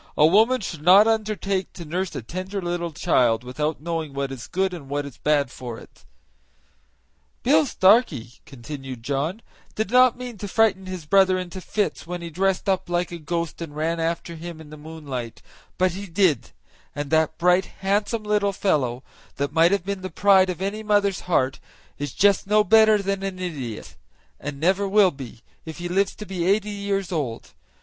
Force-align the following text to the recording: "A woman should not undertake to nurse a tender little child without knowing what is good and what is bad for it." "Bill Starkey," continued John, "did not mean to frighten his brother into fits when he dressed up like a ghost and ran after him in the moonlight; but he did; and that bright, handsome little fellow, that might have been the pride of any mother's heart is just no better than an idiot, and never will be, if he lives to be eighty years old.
"A 0.17 0.25
woman 0.25 0.61
should 0.61 0.81
not 0.81 1.07
undertake 1.07 1.73
to 1.73 1.85
nurse 1.85 2.15
a 2.15 2.23
tender 2.23 2.59
little 2.59 2.91
child 2.91 3.43
without 3.43 3.79
knowing 3.81 4.13
what 4.13 4.31
is 4.31 4.47
good 4.47 4.73
and 4.73 4.89
what 4.89 5.05
is 5.05 5.19
bad 5.19 5.51
for 5.51 5.77
it." 5.77 6.05
"Bill 7.43 7.67
Starkey," 7.67 8.39
continued 8.47 9.03
John, 9.03 9.43
"did 9.75 9.91
not 9.91 10.17
mean 10.17 10.39
to 10.39 10.47
frighten 10.47 10.87
his 10.87 11.05
brother 11.05 11.37
into 11.37 11.61
fits 11.61 12.07
when 12.07 12.23
he 12.23 12.31
dressed 12.31 12.67
up 12.67 12.89
like 12.89 13.11
a 13.11 13.19
ghost 13.19 13.61
and 13.61 13.75
ran 13.75 13.99
after 13.99 14.33
him 14.33 14.59
in 14.59 14.71
the 14.71 14.75
moonlight; 14.75 15.43
but 15.77 15.91
he 15.91 16.07
did; 16.07 16.49
and 16.95 17.11
that 17.11 17.37
bright, 17.37 17.65
handsome 17.81 18.23
little 18.23 18.53
fellow, 18.53 19.03
that 19.35 19.53
might 19.53 19.71
have 19.71 19.85
been 19.85 20.01
the 20.01 20.09
pride 20.09 20.49
of 20.49 20.63
any 20.63 20.81
mother's 20.81 21.19
heart 21.29 21.59
is 21.99 22.11
just 22.11 22.47
no 22.47 22.63
better 22.63 22.99
than 23.03 23.21
an 23.21 23.37
idiot, 23.37 23.95
and 24.39 24.59
never 24.59 24.87
will 24.87 25.11
be, 25.11 25.41
if 25.63 25.77
he 25.77 25.87
lives 25.87 26.15
to 26.15 26.25
be 26.25 26.43
eighty 26.47 26.71
years 26.71 27.11
old. 27.11 27.53